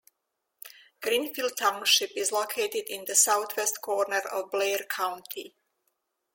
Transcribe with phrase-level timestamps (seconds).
[0.99, 5.55] Greenfield Township is located in the southwest corner of Blair County.